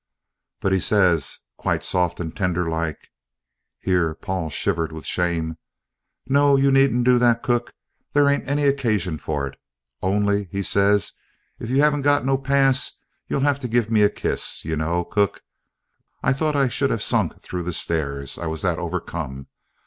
"But 0.61 0.73
he 0.73 0.79
says, 0.79 1.37
quite 1.57 1.83
soft 1.83 2.19
and 2.19 2.35
tender 2.35 2.67
like," 2.67 3.09
(here 3.77 4.15
Paul 4.15 4.49
shivered 4.49 4.91
with 4.91 5.05
shame), 5.05 5.57
"'No, 6.25 6.55
you 6.55 6.71
needn't 6.71 7.03
do 7.03 7.19
that, 7.19 7.43
cook, 7.43 7.71
there 8.13 8.27
ain't 8.27 8.49
any 8.49 8.63
occasion 8.63 9.19
for 9.19 9.45
it; 9.47 9.59
only,' 10.01 10.45
he 10.51 10.63
says, 10.63 11.13
'if 11.59 11.69
you 11.69 11.81
haven't 11.81 12.01
got 12.01 12.25
no 12.25 12.35
pass, 12.35 12.93
you'll 13.27 13.41
have 13.41 13.59
to 13.59 13.67
give 13.67 13.91
me 13.91 14.01
a 14.01 14.09
kiss, 14.09 14.65
you 14.65 14.75
know, 14.75 15.03
cook!' 15.03 15.43
I 16.23 16.33
thought 16.33 16.55
I 16.55 16.67
should 16.67 16.89
have 16.89 17.03
sunk 17.03 17.39
through 17.39 17.61
the 17.61 17.71
stairs, 17.71 18.39
I 18.39 18.47
was 18.47 18.63
that 18.63 18.79
overcome. 18.79 19.49